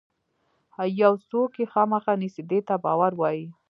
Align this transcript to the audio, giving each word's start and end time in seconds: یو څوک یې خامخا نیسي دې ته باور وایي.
یو 1.01 1.13
څوک 1.29 1.51
یې 1.59 1.65
خامخا 1.73 2.13
نیسي 2.21 2.43
دې 2.49 2.59
ته 2.67 2.73
باور 2.83 3.11
وایي. 3.15 3.45